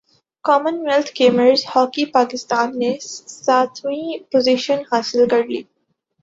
common 0.45 0.75
wealth 0.85 1.11
games 1.19 1.59
hockey 1.75 2.05
Pakistan 2.15 2.67
نے 2.79 2.91
ساتویں 3.45 4.17
position 4.31 4.79
حاصل 4.91 5.27
کر 5.31 5.43
لی 5.49 5.61